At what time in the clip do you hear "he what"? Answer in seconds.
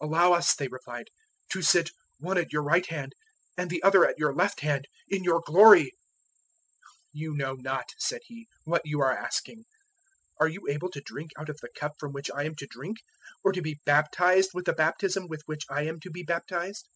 8.26-8.82